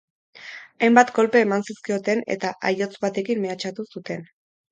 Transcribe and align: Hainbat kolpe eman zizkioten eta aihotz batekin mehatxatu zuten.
Hainbat 0.85 1.11
kolpe 1.17 1.41
eman 1.47 1.65
zizkioten 1.67 2.23
eta 2.37 2.53
aihotz 2.71 2.91
batekin 3.05 3.43
mehatxatu 3.45 3.89
zuten. 3.97 4.27